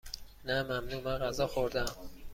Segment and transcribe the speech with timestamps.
[0.45, 2.09] نه ممنون، من غذا خوردهام.